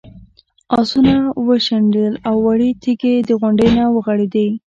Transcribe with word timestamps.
آسونه 0.79 1.15
وشڼېدل 1.47 2.13
او 2.27 2.35
وړې 2.45 2.69
تیږې 2.81 3.13
د 3.27 3.29
غونډۍ 3.39 3.69
نه 3.77 3.83
ورغړېدې. 3.95 4.47